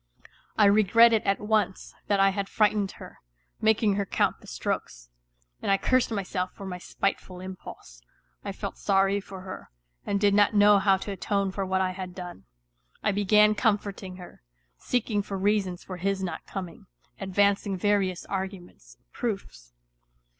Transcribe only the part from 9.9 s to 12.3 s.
and did not know how to atone for what I had